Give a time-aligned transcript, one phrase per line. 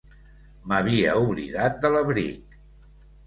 [0.71, 2.57] M'havia oblidat de l'abric.